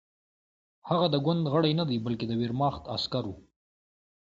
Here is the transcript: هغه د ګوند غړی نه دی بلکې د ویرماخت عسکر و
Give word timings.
هغه 0.89 1.07
د 1.13 1.15
ګوند 1.25 1.43
غړی 1.53 1.71
نه 1.79 1.85
دی 1.89 1.97
بلکې 2.05 2.25
د 2.27 2.31
ویرماخت 2.41 2.83
عسکر 2.95 3.23
و 3.27 3.31